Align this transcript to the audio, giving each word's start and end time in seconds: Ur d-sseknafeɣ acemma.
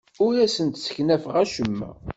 Ur 0.23 0.33
d-sseknafeɣ 0.37 1.35
acemma. 1.43 1.89